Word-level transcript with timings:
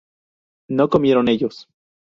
¿No 0.67 0.89
comieron 0.89 1.27
ellos? 1.29 1.67